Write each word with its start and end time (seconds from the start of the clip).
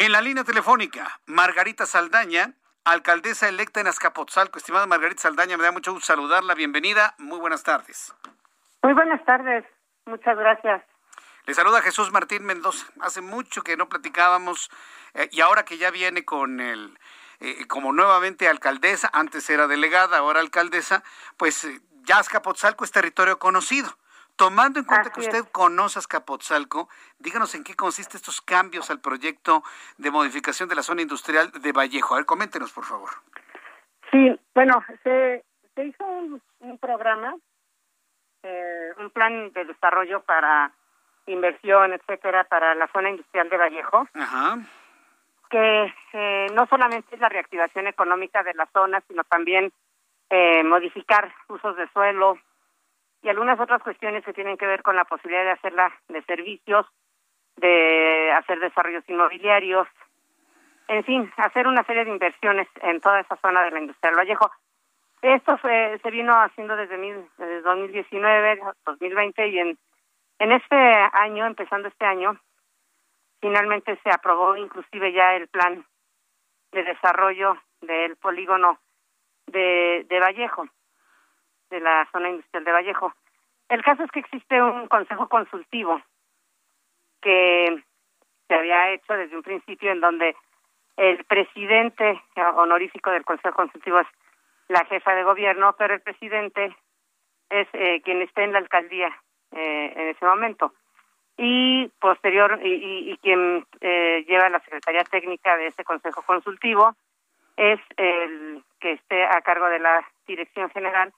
En 0.00 0.12
la 0.12 0.22
línea 0.22 0.44
telefónica, 0.44 1.20
Margarita 1.26 1.84
Saldaña, 1.84 2.54
alcaldesa 2.84 3.50
electa 3.50 3.82
en 3.82 3.86
Azcapotzalco. 3.86 4.56
Estimada 4.56 4.86
Margarita 4.86 5.20
Saldaña, 5.20 5.58
me 5.58 5.62
da 5.62 5.72
mucho 5.72 5.92
gusto 5.92 6.06
saludarla. 6.06 6.54
Bienvenida. 6.54 7.14
Muy 7.18 7.38
buenas 7.38 7.62
tardes. 7.64 8.14
Muy 8.82 8.94
buenas 8.94 9.22
tardes. 9.26 9.62
Muchas 10.06 10.38
gracias. 10.38 10.82
Le 11.44 11.52
saluda 11.52 11.82
Jesús 11.82 12.10
Martín 12.12 12.46
Mendoza. 12.46 12.86
Hace 13.02 13.20
mucho 13.20 13.60
que 13.60 13.76
no 13.76 13.90
platicábamos 13.90 14.70
eh, 15.12 15.28
y 15.32 15.42
ahora 15.42 15.66
que 15.66 15.76
ya 15.76 15.90
viene 15.90 16.24
con 16.24 16.60
el 16.60 16.98
eh, 17.40 17.66
como 17.66 17.92
nuevamente 17.92 18.48
alcaldesa, 18.48 19.10
antes 19.12 19.50
era 19.50 19.66
delegada, 19.66 20.16
ahora 20.16 20.40
alcaldesa, 20.40 21.04
pues 21.36 21.62
eh, 21.64 21.78
ya 22.04 22.20
Azcapotzalco 22.20 22.84
es 22.84 22.90
territorio 22.90 23.38
conocido. 23.38 23.94
Tomando 24.40 24.78
en 24.80 24.86
cuenta 24.86 25.10
que 25.10 25.20
usted 25.20 25.44
conoce 25.52 25.98
Azcapotzalco, 25.98 26.88
díganos 27.18 27.54
en 27.54 27.62
qué 27.62 27.76
consiste 27.76 28.16
estos 28.16 28.40
cambios 28.40 28.90
al 28.90 28.98
proyecto 28.98 29.62
de 29.98 30.10
modificación 30.10 30.66
de 30.66 30.76
la 30.76 30.82
zona 30.82 31.02
industrial 31.02 31.52
de 31.52 31.72
Vallejo. 31.72 32.14
A 32.14 32.16
ver, 32.16 32.24
coméntenos, 32.24 32.72
por 32.72 32.84
favor. 32.84 33.10
Sí, 34.10 34.40
bueno, 34.54 34.82
se, 35.04 35.44
hizo 35.76 36.06
un, 36.06 36.78
programa, 36.78 37.36
eh, 38.42 38.92
un 38.96 39.10
plan 39.10 39.52
de 39.52 39.66
desarrollo 39.66 40.22
para 40.22 40.72
inversión, 41.26 41.92
etcétera, 41.92 42.44
para 42.44 42.74
la 42.74 42.88
zona 42.94 43.10
industrial 43.10 43.50
de 43.50 43.56
Vallejo. 43.58 44.08
Ajá 44.14 44.56
que 45.50 45.92
eh, 46.12 46.46
no 46.54 46.64
solamente 46.68 47.12
es 47.12 47.20
la 47.20 47.28
reactivación 47.28 47.88
económica 47.88 48.44
de 48.44 48.54
la 48.54 48.66
zona, 48.72 49.02
sino 49.08 49.24
también 49.24 49.72
eh, 50.30 50.62
modificar 50.62 51.34
usos 51.48 51.76
de 51.76 51.88
suelo 51.88 52.38
y 53.22 53.28
algunas 53.28 53.58
otras 53.60 53.82
cuestiones 53.82 54.24
que 54.24 54.32
tienen 54.32 54.56
que 54.56 54.66
ver 54.66 54.82
con 54.82 54.96
la 54.96 55.04
posibilidad 55.04 55.44
de 55.44 55.50
hacerla 55.50 55.92
de 56.08 56.22
servicios, 56.22 56.86
de 57.56 58.32
hacer 58.32 58.58
desarrollos 58.60 59.04
inmobiliarios, 59.08 59.86
en 60.88 61.04
fin, 61.04 61.32
hacer 61.36 61.66
una 61.66 61.84
serie 61.84 62.04
de 62.04 62.10
inversiones 62.10 62.66
en 62.82 63.00
toda 63.00 63.20
esa 63.20 63.36
zona 63.36 63.62
de 63.62 63.70
la 63.70 63.80
industria 63.80 64.10
del 64.10 64.18
Vallejo. 64.18 64.50
Esto 65.22 65.58
se 65.58 66.10
vino 66.10 66.32
haciendo 66.34 66.74
desde, 66.76 66.96
mil, 66.96 67.28
desde 67.36 67.60
2019, 67.60 68.60
2020 68.86 69.48
y 69.48 69.58
en, 69.58 69.78
en 70.38 70.52
este 70.52 70.76
año, 71.12 71.46
empezando 71.46 71.88
este 71.88 72.06
año, 72.06 72.40
finalmente 73.40 73.98
se 74.02 74.10
aprobó 74.10 74.56
inclusive 74.56 75.12
ya 75.12 75.34
el 75.36 75.48
plan 75.48 75.84
de 76.72 76.82
desarrollo 76.82 77.56
del 77.82 78.16
polígono 78.16 78.78
de, 79.46 80.06
de 80.08 80.20
Vallejo, 80.20 80.66
de 81.70 81.80
la 81.80 82.08
zona 82.12 82.30
industrial 82.30 82.64
de 82.64 82.72
Vallejo. 82.72 83.14
El 83.68 83.82
caso 83.82 84.02
es 84.02 84.10
que 84.10 84.20
existe 84.20 84.60
un 84.62 84.88
consejo 84.88 85.28
consultivo 85.28 86.00
que 87.22 87.82
se 88.48 88.54
había 88.54 88.90
hecho 88.90 89.12
desde 89.14 89.36
un 89.36 89.42
principio 89.42 89.92
en 89.92 90.00
donde 90.00 90.34
el 90.96 91.24
presidente 91.24 92.20
honorífico 92.56 93.10
del 93.10 93.24
consejo 93.24 93.54
consultivo 93.54 94.00
es 94.00 94.08
la 94.68 94.84
jefa 94.84 95.14
de 95.14 95.22
gobierno, 95.22 95.74
pero 95.78 95.94
el 95.94 96.00
presidente 96.00 96.76
es 97.48 97.68
eh, 97.72 98.00
quien 98.02 98.22
está 98.22 98.42
en 98.42 98.52
la 98.52 98.58
alcaldía 98.58 99.08
eh, 99.52 99.92
en 99.96 100.08
ese 100.08 100.24
momento 100.24 100.72
y 101.36 101.88
posterior 102.00 102.60
y, 102.62 103.16
quien 103.22 103.64
eh, 103.80 104.24
lleva 104.28 104.50
la 104.50 104.60
secretaría 104.60 105.04
técnica 105.04 105.56
de 105.56 105.68
este 105.68 105.84
consejo 105.84 106.22
consultivo 106.22 106.94
es 107.56 107.80
el 107.96 108.62
que 108.78 108.92
esté 108.92 109.24
a 109.24 109.40
cargo 109.40 109.68
de 109.68 109.78
la 109.78 110.06
dirección 110.26 110.68
general 110.70 111.12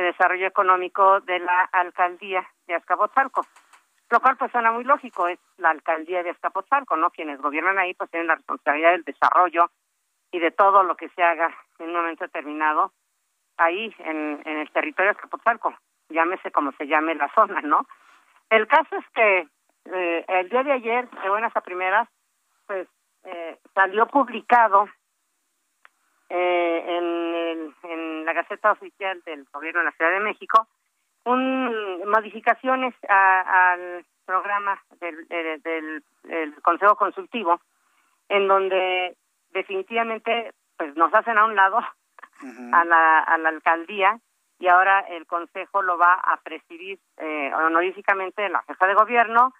de 0.00 0.06
desarrollo 0.08 0.46
económico 0.46 1.20
de 1.20 1.38
la 1.38 1.68
alcaldía 1.72 2.46
de 2.66 2.74
Azcapotzalco. 2.74 3.46
Lo 4.10 4.20
cual 4.20 4.36
pues 4.36 4.50
suena 4.50 4.72
muy 4.72 4.84
lógico 4.84 5.28
es 5.28 5.38
la 5.58 5.70
alcaldía 5.70 6.22
de 6.22 6.30
Azcapotzalco 6.30 6.96
no 6.96 7.10
quienes 7.10 7.40
gobiernan 7.40 7.78
ahí 7.78 7.94
pues 7.94 8.10
tienen 8.10 8.26
la 8.26 8.34
responsabilidad 8.34 8.90
del 8.92 9.04
desarrollo 9.04 9.70
y 10.32 10.38
de 10.38 10.50
todo 10.50 10.82
lo 10.82 10.96
que 10.96 11.08
se 11.10 11.22
haga 11.22 11.54
en 11.78 11.88
un 11.88 11.96
momento 11.96 12.24
determinado 12.24 12.92
ahí 13.56 13.94
en, 13.98 14.42
en 14.44 14.58
el 14.58 14.70
territorio 14.70 15.12
de 15.12 15.16
Azcapotzalco 15.16 15.74
llámese 16.08 16.50
como 16.50 16.72
se 16.72 16.88
llame 16.88 17.14
la 17.14 17.32
zona 17.34 17.60
no 17.60 17.86
el 18.50 18.66
caso 18.66 18.96
es 18.96 19.04
que 19.14 19.48
eh, 19.84 20.24
el 20.28 20.48
día 20.48 20.62
de 20.64 20.72
ayer, 20.72 21.08
de 21.08 21.28
buenas 21.30 21.56
a 21.56 21.60
primeras, 21.60 22.08
pues 22.66 22.88
eh, 23.24 23.58
salió 23.74 24.06
publicado 24.06 24.88
eh, 26.28 26.84
en, 26.86 27.74
en 27.90 28.09
la 28.24 28.32
Gaceta 28.32 28.72
Oficial 28.72 29.20
del 29.24 29.46
Gobierno 29.52 29.80
de 29.80 29.86
la 29.86 29.92
Ciudad 29.92 30.10
de 30.10 30.20
México 30.20 30.66
un 31.24 32.08
modificaciones 32.08 32.94
al 33.08 34.04
programa 34.24 34.80
del, 35.00 35.26
del, 35.62 36.02
Consejo 36.62 36.96
Consultivo, 36.96 37.60
en 38.28 38.46
donde 38.48 39.16
definitivamente 39.52 40.52
pues 40.76 40.94
nos 40.96 41.12
hacen 41.12 41.36
a 41.36 41.44
un 41.44 41.56
lado 41.56 41.78
a, 42.72 42.84
la, 42.84 43.18
a 43.20 43.38
la 43.38 43.48
alcaldía 43.48 44.18
y 44.58 44.68
ahora 44.68 45.00
el 45.00 45.26
Consejo 45.26 45.82
lo 45.82 45.98
va 45.98 46.14
a 46.14 46.36
presidir 46.38 46.98
eh, 47.16 47.52
honoríficamente 47.54 48.48
la 48.48 48.62
jefa 48.62 48.86
de 48.86 48.94
gobierno, 48.94 49.54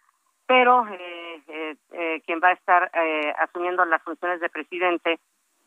pero 0.47 0.87
eh, 0.89 1.43
eh, 1.49 1.77
eh, 1.93 2.23
quien 2.27 2.41
va 2.43 2.49
a 2.49 2.53
estar 2.53 2.91
eh, 2.95 3.33
asumiendo 3.39 3.85
las 3.87 4.03
funciones 4.03 4.41
de 4.41 4.49
presidente 4.51 5.19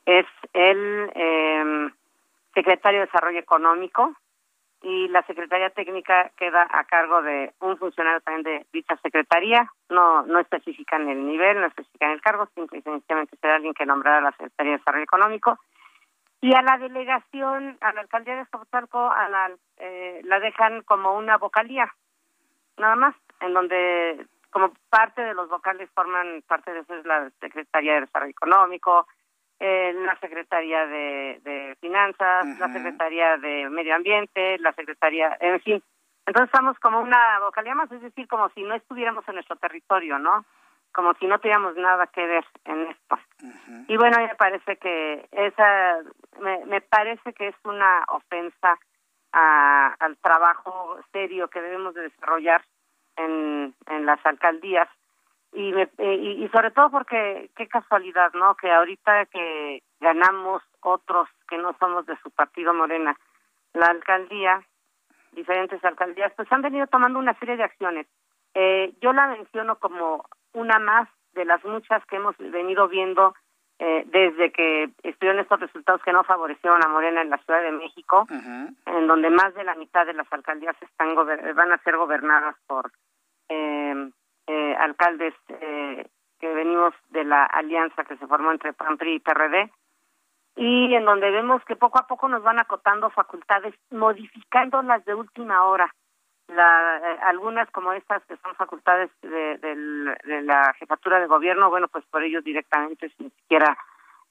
es 0.06 0.26
el 0.54 1.12
eh, 1.16 1.92
secretario 2.54 3.02
de 3.02 3.06
Desarrollo 3.08 3.40
Económico 3.40 4.14
y 4.84 5.08
la 5.08 5.24
Secretaría 5.24 5.70
Técnica 5.70 6.30
queda 6.38 6.68
a 6.70 6.84
cargo 6.84 7.22
de 7.22 7.54
un 7.62 7.78
funcionario 7.78 8.20
también 8.22 8.44
de 8.44 8.66
dicha 8.74 8.98
secretaría, 8.98 9.72
no 9.90 10.24
no 10.24 10.40
especifican 10.40 11.08
el 11.08 11.26
nivel, 11.26 11.62
no 11.62 11.68
especifican 11.68 12.12
el 12.12 12.22
cargo, 12.22 12.50
simplemente 12.54 13.38
será 13.40 13.56
alguien 13.56 13.74
que 13.74 13.86
nombrará 13.86 14.20
la 14.20 14.32
Secretaría 14.32 14.74
de 14.74 14.78
Desarrollo 14.80 15.04
Económico. 15.04 15.60
Y 16.42 16.54
a 16.54 16.62
la 16.62 16.78
delegación, 16.78 17.78
a 17.80 17.94
la 17.94 18.02
alcaldía 18.02 18.36
de 18.36 18.42
Escobotalco, 18.42 19.10
a 19.10 19.30
la, 19.30 19.52
eh, 19.78 20.20
la 20.26 20.42
dejan 20.42 20.82
como 20.82 21.16
una 21.16 21.38
vocalía, 21.38 21.90
nada 22.76 22.98
más, 22.98 23.16
en 23.40 23.54
donde 23.54 24.28
como 24.50 24.74
parte 24.90 25.22
de 25.22 25.34
los 25.34 25.48
vocales 25.50 25.90
forman 25.96 26.44
parte 26.46 26.74
de 26.74 26.82
eso 26.82 26.94
es 26.96 27.06
la 27.06 27.32
Secretaría 27.40 27.94
de 27.94 28.02
Desarrollo 28.02 28.32
Económico, 28.32 29.08
eh, 29.66 29.94
la 29.94 30.20
Secretaría 30.20 30.86
de, 30.88 31.40
de 31.42 31.78
Finanzas, 31.80 32.46
la 32.60 32.68
Secretaría 32.74 33.38
de 33.38 33.70
Medio 33.70 33.96
Ambiente, 33.96 34.58
la 34.60 34.74
Secretaría, 34.74 35.38
en 35.40 35.62
fin. 35.62 35.82
Entonces 36.26 36.50
estamos 36.50 36.78
como 36.80 37.00
una 37.00 37.40
vocalía 37.40 37.74
más, 37.74 37.90
es 37.90 38.02
decir, 38.02 38.28
como 38.28 38.50
si 38.50 38.64
no 38.64 38.76
estuviéramos 38.76 39.26
en 39.26 39.36
nuestro 39.36 39.56
territorio, 39.56 40.20
¿no? 40.20 40.44
Como 40.92 41.14
si 41.14 41.28
no 41.28 41.40
tuviéramos 41.40 41.78
nada 41.78 42.08
que 42.08 42.28
ver 42.28 42.46
en 42.66 42.88
esto. 42.88 43.18
Y 43.88 43.96
bueno, 43.96 44.18
me 44.20 44.36
parece 44.36 44.76
que 44.76 45.30
esa, 45.32 46.00
me, 46.42 46.66
me 46.66 46.82
parece 46.82 47.32
que 47.32 47.48
es 47.48 47.56
una 47.64 48.04
ofensa 48.10 48.78
a, 49.32 49.96
al 49.98 50.18
trabajo 50.18 51.00
serio 51.14 51.48
que 51.48 51.62
debemos 51.62 51.94
de 51.94 52.02
desarrollar 52.02 52.62
en, 53.16 53.74
en 53.88 54.06
las 54.06 54.20
alcaldías 54.26 54.90
y, 55.54 55.72
me, 55.72 55.90
y, 56.00 56.48
sobre 56.50 56.72
todo 56.72 56.90
porque 56.90 57.50
qué 57.56 57.68
casualidad, 57.68 58.34
¿no? 58.34 58.56
Que 58.56 58.72
ahorita 58.72 59.26
que 59.28 59.84
ganamos 60.00 60.64
otros 60.82 61.28
que 61.48 61.58
no 61.58 61.76
somos 61.80 62.06
de 62.06 62.18
su 62.24 62.32
partido 62.32 62.74
Morena, 62.74 63.16
la 63.74 63.88
alcaldía, 63.88 64.62
diferentes 65.32 65.84
alcaldías, 65.84 66.34
pues 66.36 66.52
han 66.52 66.62
venido 66.62 66.88
tomando 66.88 67.20
una 67.20 67.38
serie 67.40 67.58
de 67.58 67.64
acciones. 67.64 68.08
Eh, 68.54 68.94
yo 69.02 69.14
la 69.14 69.28
menciono 69.28 69.78
como 69.78 70.26
una 70.54 70.80
más 70.80 71.10
de 71.34 71.46
las 71.46 71.64
muchas 71.66 72.06
que 72.06 72.18
hemos 72.18 72.38
venido 72.38 72.88
viendo 72.88 73.34
eh, 73.80 74.04
desde 74.06 74.52
que 74.52 74.90
estuvieron 75.02 75.42
estos 75.42 75.60
resultados 75.60 76.02
que 76.04 76.14
no 76.14 76.24
favorecieron 76.24 76.84
a 76.84 76.88
Morena 76.88 77.22
en 77.22 77.32
la 77.32 77.40
Ciudad 77.40 77.64
de 77.64 77.72
México, 77.72 78.28
en 78.30 79.08
donde 79.08 79.30
más 79.32 79.54
de 79.56 79.64
la 79.64 79.76
mitad 79.76 80.06
de 80.06 80.14
las 80.14 80.32
alcaldías 80.32 80.76
están 80.82 81.16
van 81.16 81.72
a 81.72 81.78
ser 81.80 81.98
gobernadas 81.98 82.56
por 82.68 82.92
eh, 83.50 84.12
eh, 84.48 84.76
alcaldes 84.80 85.34
eh, 85.48 86.08
que 86.40 86.54
venimos 86.54 86.94
de 87.12 87.24
la 87.24 87.46
alianza 87.46 88.04
que 88.04 88.18
se 88.18 88.28
formó 88.28 88.52
entre 88.52 88.74
PAN, 88.74 88.98
PRI 88.98 89.16
y 89.16 89.20
PRD, 89.20 89.72
y 90.56 90.94
en 90.94 91.06
donde 91.06 91.32
vemos 91.32 91.64
que 91.66 91.76
poco 91.76 92.00
a 92.00 92.08
poco 92.08 92.28
nos 92.28 92.44
van 92.44 92.60
acotando 92.60 93.10
facultades, 93.10 93.74
modificándolas 93.92 95.04
de 95.06 95.16
última 95.16 95.64
hora. 95.64 95.94
la, 96.50 96.98
eh, 96.98 97.20
algunas 97.24 97.72
como 97.72 97.94
estas 97.94 98.24
que 98.26 98.36
son 98.38 98.54
facultades 98.56 99.10
de, 99.22 99.58
de, 99.58 100.42
la 100.42 100.74
jefatura 100.74 101.20
de 101.20 101.28
gobierno, 101.28 101.70
bueno, 101.70 101.88
pues 101.88 102.04
por 102.12 102.22
ellos 102.22 102.44
directamente 102.44 103.10
sin 103.18 103.32
siquiera 103.32 103.78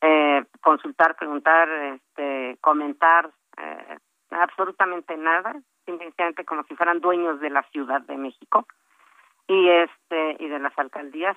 eh, 0.03 0.45
consultar, 0.61 1.17
preguntar, 1.17 1.69
este, 1.71 2.59
comentar, 2.61 3.31
eh, 3.57 3.99
absolutamente 4.31 5.17
nada, 5.17 5.55
simplemente 5.87 6.45
como 6.45 6.63
si 6.65 6.77
fueran 6.77 7.01
dueños 7.01 7.41
de 7.41 7.51
la 7.51 7.63
Ciudad 7.71 8.03
de 8.03 8.17
México 8.17 8.67
y 9.47 9.69
este 9.69 10.37
y 10.39 10.49
de 10.49 10.59
las 10.59 10.77
alcaldías 10.79 11.37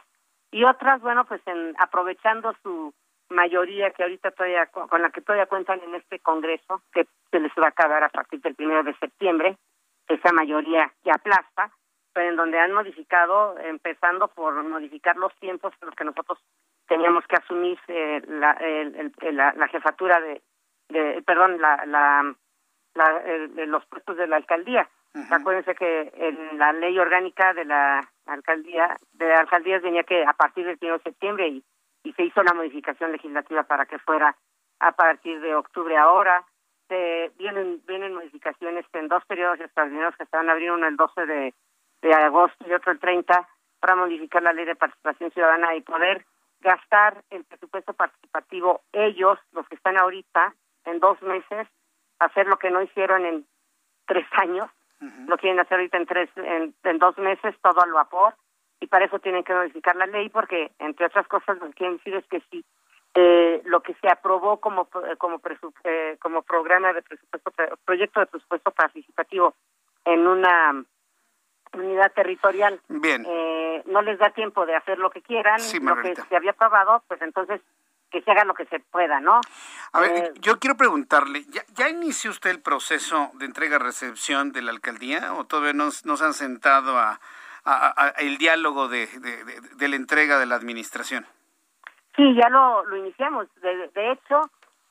y 0.51 0.63
otras, 0.63 1.01
bueno, 1.01 1.25
pues 1.25 1.41
en, 1.47 1.75
aprovechando 1.79 2.55
su 2.63 2.93
mayoría 3.29 3.91
que 3.91 4.03
ahorita 4.03 4.31
todavía 4.31 4.67
con 4.67 5.01
la 5.01 5.09
que 5.09 5.21
todavía 5.21 5.47
cuentan 5.47 5.81
en 5.81 5.95
este 5.95 6.19
Congreso 6.19 6.81
que 6.93 7.07
se 7.31 7.39
les 7.39 7.51
va 7.59 7.65
a 7.65 7.69
acabar 7.69 8.03
a 8.03 8.09
partir 8.09 8.39
del 8.41 8.55
primero 8.55 8.83
de 8.83 8.95
septiembre 8.97 9.57
esa 10.07 10.31
mayoría 10.31 10.93
que 11.03 11.11
aplasta, 11.11 11.71
pero 12.13 12.29
en 12.29 12.35
donde 12.35 12.59
han 12.59 12.71
modificado, 12.71 13.57
empezando 13.59 14.27
por 14.29 14.63
modificar 14.63 15.17
los 15.17 15.35
tiempos 15.35 15.73
en 15.81 15.87
los 15.87 15.95
que 15.95 16.05
nosotros 16.05 16.39
teníamos 16.87 17.25
que 17.27 17.35
asumir 17.35 17.79
eh, 17.87 18.21
la, 18.27 18.51
el, 18.51 19.11
la, 19.31 19.67
jefatura 19.67 20.21
de, 20.21 20.41
de 20.89 21.21
perdón, 21.23 21.59
la, 21.59 21.83
la, 21.85 22.35
la 22.93 23.21
los 23.65 23.85
puestos 23.87 24.15
de 24.17 24.27
la 24.27 24.37
alcaldía. 24.37 24.87
Acuérdense 25.31 25.75
que 25.75 26.11
en 26.13 26.57
la 26.57 26.73
ley 26.73 26.99
orgánica 26.99 27.53
de 27.53 27.63
la 27.63 28.01
alcaldía, 28.25 28.97
de 29.13 29.33
alcaldías 29.33 29.81
venía 29.81 30.03
que 30.03 30.25
a 30.25 30.33
partir 30.33 30.65
del 30.65 30.77
1 30.81 30.97
de 30.97 31.03
septiembre 31.03 31.47
y, 31.47 31.63
se 32.15 32.23
hizo 32.23 32.43
la 32.43 32.53
modificación 32.53 33.11
legislativa 33.11 33.63
para 33.63 33.87
que 33.87 33.97
fuera 33.97 34.35
a 34.79 34.91
partir 34.91 35.41
de 35.41 35.55
octubre 35.55 35.97
ahora. 35.97 36.45
Se 36.87 37.31
vienen 37.37 37.81
vienen 37.87 38.13
modificaciones 38.13 38.85
en 38.93 39.07
dos 39.07 39.25
periodos 39.25 39.59
extraordinarios 39.59 40.15
que 40.15 40.25
se 40.25 40.37
van 40.37 40.47
a 40.47 40.51
abrir 40.51 40.71
uno 40.71 40.85
el 40.85 40.97
12 40.97 41.25
de, 41.25 41.53
de 42.03 42.13
agosto 42.13 42.63
y 42.67 42.73
otro 42.73 42.91
el 42.91 42.99
30 42.99 43.47
para 43.79 43.95
modificar 43.95 44.43
la 44.43 44.53
ley 44.53 44.65
de 44.65 44.75
participación 44.75 45.31
ciudadana 45.31 45.75
y 45.75 45.81
poder 45.81 46.25
gastar 46.59 47.23
el 47.31 47.43
presupuesto 47.45 47.93
participativo 47.93 48.81
ellos, 48.93 49.39
los 49.53 49.67
que 49.67 49.75
están 49.75 49.97
ahorita, 49.97 50.53
en 50.85 50.99
dos 50.99 51.19
meses, 51.23 51.67
hacer 52.19 52.47
lo 52.47 52.57
que 52.57 52.69
no 52.69 52.83
hicieron 52.83 53.25
en 53.25 53.45
tres 54.05 54.27
años, 54.33 54.69
lo 54.99 55.37
quieren 55.37 55.59
hacer 55.59 55.77
ahorita 55.77 55.97
en 55.97 56.05
tres, 56.05 56.29
en, 56.35 56.73
en 56.83 56.97
dos 56.99 57.17
meses, 57.17 57.55
todo 57.61 57.81
al 57.81 57.91
vapor, 57.91 58.33
y 58.79 58.87
para 58.87 59.05
eso 59.05 59.19
tienen 59.19 59.43
que 59.43 59.53
modificar 59.53 59.95
la 59.95 60.05
ley, 60.05 60.29
porque 60.29 60.71
entre 60.79 61.05
otras 61.05 61.27
cosas 61.27 61.57
lo 61.59 61.67
que 61.67 61.73
quieren 61.73 61.97
decir 61.97 62.15
es 62.15 62.25
que 62.27 62.41
si 62.49 62.63
eh, 63.17 63.61
lo 63.65 63.81
que 63.81 63.93
se 63.95 64.09
aprobó 64.09 64.57
como 64.59 64.89
como 65.17 65.39
eh, 65.85 66.17
como 66.19 66.41
programa 66.41 66.91
de 66.91 67.01
presupuesto 67.01 67.51
proyecto 67.85 68.19
de 68.19 68.25
presupuesto 68.25 68.71
participativo 68.71 69.53
en 70.03 70.27
una 70.27 70.83
unidad 71.73 72.11
territorial 72.11 72.81
Bien. 72.89 73.25
Eh, 73.25 73.83
no 73.85 74.01
les 74.01 74.19
da 74.19 74.31
tiempo 74.31 74.65
de 74.65 74.75
hacer 74.75 74.99
lo 74.99 75.11
que 75.11 75.21
quieran 75.21 75.61
lo 75.81 75.95
que 76.01 76.13
se 76.13 76.35
había 76.35 76.51
aprobado 76.51 77.03
pues 77.07 77.21
entonces 77.21 77.61
que 78.15 78.23
se 78.23 78.31
haga 78.31 78.45
lo 78.45 78.53
que 78.53 78.65
se 78.65 78.79
pueda 78.79 79.19
no 79.19 79.41
a 79.93 79.99
ver 79.99 80.11
eh, 80.11 80.31
yo 80.39 80.59
quiero 80.59 80.75
preguntarle 80.77 81.43
ya, 81.49 81.63
ya 81.73 81.89
inició 81.89 82.31
usted 82.31 82.49
el 82.49 82.61
proceso 82.61 83.31
de 83.35 83.45
entrega 83.45 83.77
recepción 83.77 84.51
de 84.51 84.61
la 84.61 84.71
alcaldía 84.71 85.33
o 85.33 85.45
todavía 85.45 85.73
no, 85.73 85.89
no 86.03 86.17
se 86.17 86.25
han 86.25 86.33
sentado 86.33 86.97
a, 86.97 87.19
a, 87.65 88.13
el 88.17 88.37
diálogo 88.37 88.87
de, 88.87 89.07
de 89.07 89.87
la 89.87 89.95
entrega 89.95 90.39
de 90.39 90.45
la 90.45 90.55
administración 90.55 91.25
Sí, 92.15 92.33
ya 92.35 92.49
lo, 92.49 92.85
lo 92.85 92.97
iniciamos. 92.97 93.47
De, 93.61 93.89
de 93.89 94.11
hecho, 94.11 94.41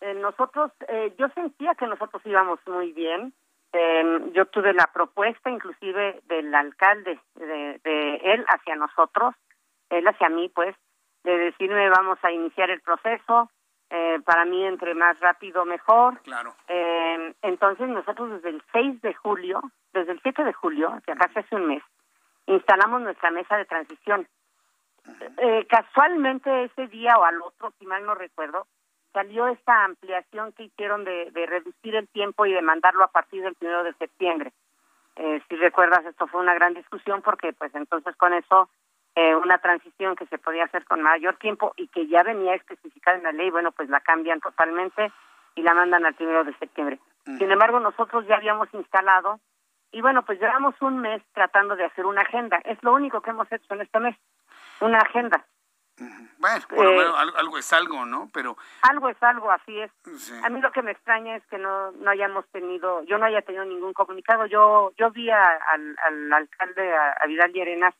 eh, 0.00 0.14
nosotros, 0.14 0.70
eh, 0.88 1.14
yo 1.18 1.28
sentía 1.30 1.74
que 1.74 1.86
nosotros 1.86 2.20
íbamos 2.24 2.60
muy 2.66 2.92
bien. 2.92 3.32
Eh, 3.72 4.30
yo 4.34 4.46
tuve 4.46 4.72
la 4.72 4.88
propuesta 4.92 5.50
inclusive 5.50 6.20
del 6.28 6.54
alcalde, 6.54 7.18
de, 7.34 7.80
de 7.82 8.16
él 8.16 8.44
hacia 8.48 8.76
nosotros, 8.76 9.34
él 9.90 10.06
hacia 10.06 10.28
mí, 10.28 10.48
pues, 10.54 10.76
de 11.24 11.36
decirme 11.38 11.88
vamos 11.88 12.18
a 12.22 12.30
iniciar 12.30 12.70
el 12.70 12.80
proceso. 12.80 13.50
Eh, 13.90 14.20
para 14.24 14.44
mí, 14.44 14.64
entre 14.64 14.94
más 14.94 15.18
rápido, 15.20 15.64
mejor. 15.64 16.20
Claro. 16.22 16.54
Eh, 16.68 17.34
entonces, 17.42 17.88
nosotros 17.88 18.30
desde 18.30 18.48
el 18.48 18.62
6 18.72 19.02
de 19.02 19.14
julio, 19.14 19.60
desde 19.92 20.12
el 20.12 20.20
7 20.22 20.42
de 20.42 20.52
julio, 20.52 21.00
que 21.06 21.14
casi 21.14 21.38
hace 21.38 21.54
un 21.54 21.66
mes, 21.66 21.82
instalamos 22.46 23.02
nuestra 23.02 23.30
mesa 23.30 23.56
de 23.56 23.66
transición 23.66 24.26
eh, 25.38 25.66
casualmente 25.68 26.64
ese 26.64 26.86
día 26.88 27.16
o 27.18 27.24
al 27.24 27.40
otro, 27.42 27.72
si 27.78 27.86
mal 27.86 28.04
no 28.06 28.14
recuerdo, 28.14 28.66
salió 29.12 29.46
esta 29.48 29.84
ampliación 29.84 30.52
que 30.52 30.64
hicieron 30.64 31.04
de, 31.04 31.30
de 31.30 31.46
reducir 31.46 31.94
el 31.94 32.08
tiempo 32.08 32.46
y 32.46 32.52
de 32.52 32.62
mandarlo 32.62 33.04
a 33.04 33.08
partir 33.08 33.42
del 33.42 33.54
primero 33.54 33.84
de 33.84 33.92
septiembre. 33.94 34.52
Eh, 35.16 35.42
si 35.48 35.56
recuerdas, 35.56 36.04
esto 36.06 36.26
fue 36.26 36.40
una 36.40 36.54
gran 36.54 36.74
discusión 36.74 37.22
porque 37.22 37.52
pues 37.52 37.74
entonces 37.74 38.16
con 38.16 38.32
eso 38.32 38.68
eh, 39.16 39.34
una 39.37 39.58
transición 39.58 40.16
que 40.16 40.26
se 40.26 40.38
podía 40.38 40.64
hacer 40.64 40.84
con 40.84 41.02
mayor 41.02 41.37
tiempo 41.37 41.72
y 41.76 41.88
que 41.88 42.06
ya 42.08 42.22
venía 42.22 42.55
especificada 42.55 43.16
en 43.16 43.25
la 43.25 43.32
ley, 43.32 43.50
bueno, 43.50 43.72
pues 43.72 43.88
la 43.88 44.00
cambian 44.00 44.40
totalmente 44.40 45.12
y 45.55 45.62
la 45.62 45.75
mandan 45.75 46.05
al 46.05 46.14
primero 46.14 46.44
de 46.44 46.56
septiembre. 46.58 46.99
Mm. 47.26 47.38
Sin 47.38 47.50
embargo, 47.50 47.78
nosotros 47.81 48.26
ya 48.26 48.37
habíamos 48.37 48.69
instalado 48.75 49.40
y 49.93 50.00
bueno, 50.00 50.25
pues 50.25 50.40
llevamos 50.40 50.75
un 50.81 50.99
mes 50.99 51.22
tratando 51.32 51.76
de 51.76 51.84
hacer 51.84 52.06
una 52.06 52.22
agenda. 52.22 52.58
Es 52.64 52.82
lo 52.82 52.93
único 52.93 53.20
que 53.20 53.31
hemos 53.31 53.50
hecho 53.52 53.75
en 53.75 53.82
este 53.82 54.00
mes 54.00 54.16
una 54.81 54.99
agenda. 54.99 55.44
Bueno, 56.38 56.67
por 56.69 56.84
lo 56.84 56.90
eh, 56.90 56.99
menos 56.99 57.34
algo, 57.37 57.58
es 57.58 57.72
algo, 57.72 58.05
¿no? 58.05 58.28
Pero 58.34 58.56
algo 58.82 59.08
es 59.08 59.22
algo, 59.22 59.52
así 59.52 59.78
es. 59.78 59.93
A 60.43 60.50
mí 60.50 60.60
lo 60.60 60.72
que 60.72 60.82
me 60.82 60.90
extraña 60.90 61.37
es 61.37 61.46
que 61.46 61.58
no 61.58 61.93
no 61.93 62.10
hayamos 62.10 62.44
tenido, 62.49 63.05
yo 63.05 63.17
no 63.17 63.26
haya 63.26 63.43
tenido 63.43 63.64
ningún 63.64 63.93
comunicado. 63.93 64.46
Yo 64.46 64.93
yo 64.99 65.12
vi 65.12 65.31
al, 65.31 65.96
al 66.05 66.32
alcalde 66.32 66.93
a, 66.96 67.25
Vidal 67.28 67.52
Llerenas 67.52 67.94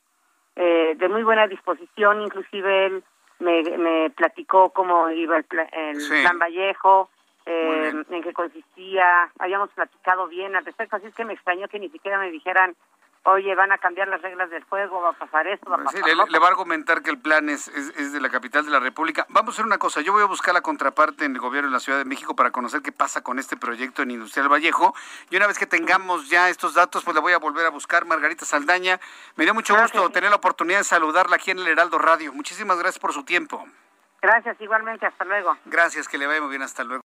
eh, 0.55 0.95
de 0.97 1.09
muy 1.09 1.23
buena 1.23 1.47
disposición, 1.47 2.21
inclusive 2.21 2.85
él 2.87 3.03
me, 3.39 3.63
me 3.77 4.09
platicó 4.11 4.69
cómo 4.69 5.09
iba 5.09 5.37
el, 5.37 5.45
el 5.71 5.97
plan 6.21 6.39
Vallejo, 6.39 7.09
eh, 7.45 7.93
en 8.09 8.23
qué 8.23 8.33
consistía, 8.33 9.29
habíamos 9.37 9.69
platicado 9.71 10.27
bien 10.27 10.55
al 10.55 10.65
respecto, 10.65 10.95
así 10.95 11.07
es 11.07 11.15
que 11.15 11.25
me 11.25 11.33
extrañó 11.33 11.67
que 11.67 11.79
ni 11.79 11.89
siquiera 11.89 12.17
me 12.17 12.31
dijeran 12.31 12.75
oye, 13.25 13.55
van 13.55 13.71
a 13.71 13.77
cambiar 13.77 14.07
las 14.07 14.21
reglas 14.21 14.49
del 14.49 14.63
juego, 14.63 15.01
va 15.01 15.09
a 15.09 15.13
pasar 15.13 15.47
esto, 15.47 15.69
va 15.69 15.77
a 15.77 15.83
pasar 15.83 16.03
sí, 16.03 16.15
le, 16.29 16.39
va 16.39 16.45
a 16.45 16.49
argumentar 16.49 17.01
que 17.01 17.09
el 17.09 17.19
plan 17.19 17.49
es, 17.49 17.67
es, 17.67 18.13
de 18.13 18.21
la 18.21 18.29
capital 18.29 18.65
de 18.65 18.71
la 18.71 18.79
República. 18.79 19.25
Vamos 19.29 19.49
a 19.49 19.51
hacer 19.55 19.65
una 19.65 19.77
cosa, 19.77 20.01
yo 20.01 20.13
voy 20.13 20.21
a 20.21 20.25
buscar 20.25 20.53
la 20.53 20.61
contraparte 20.61 21.25
en 21.25 21.33
el 21.33 21.41
gobierno 21.41 21.69
de 21.69 21.73
la 21.73 21.79
Ciudad 21.79 21.97
de 21.97 22.05
México 22.05 22.35
para 22.35 22.51
conocer 22.51 22.81
qué 22.81 22.91
pasa 22.91 23.23
con 23.23 23.39
este 23.39 23.57
proyecto 23.57 24.03
en 24.03 24.11
Industrial 24.11 24.47
Vallejo. 24.47 24.93
Y 25.29 25.37
una 25.37 25.47
vez 25.47 25.57
que 25.57 25.65
tengamos 25.65 26.29
ya 26.29 26.49
estos 26.49 26.75
datos, 26.75 27.03
pues 27.03 27.15
le 27.15 27.21
voy 27.21 27.33
a 27.33 27.39
volver 27.39 27.65
a 27.65 27.69
buscar. 27.69 28.05
Margarita 28.05 28.45
Saldaña, 28.45 28.99
me 29.35 29.43
dio 29.43 29.53
mucho 29.53 29.75
gusto 29.75 30.09
tener 30.11 30.29
la 30.29 30.37
oportunidad 30.37 30.79
de 30.79 30.83
saludarla 30.83 31.37
aquí 31.37 31.51
en 31.51 31.59
el 31.59 31.67
Heraldo 31.67 31.97
Radio. 31.97 32.31
Muchísimas 32.31 32.77
gracias 32.77 32.99
por 32.99 33.13
su 33.13 33.23
tiempo. 33.23 33.65
Gracias, 34.21 34.59
igualmente, 34.59 35.05
hasta 35.05 35.25
luego. 35.25 35.57
Gracias, 35.65 36.07
que 36.07 36.17
le 36.17 36.27
vaya 36.27 36.41
muy 36.41 36.49
bien, 36.49 36.61
hasta 36.61 36.83
luego. 36.83 37.04